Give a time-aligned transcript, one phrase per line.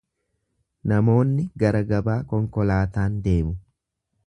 [0.91, 3.57] Namoonni gara gabaa konkolaataan deemu.